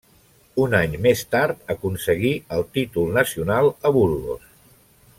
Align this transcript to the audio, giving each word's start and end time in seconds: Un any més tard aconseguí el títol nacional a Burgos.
Un 0.63 0.71
any 0.77 0.95
més 1.05 1.21
tard 1.35 1.69
aconseguí 1.75 2.33
el 2.57 2.67
títol 2.79 3.15
nacional 3.21 3.71
a 3.91 3.93
Burgos. 3.99 4.51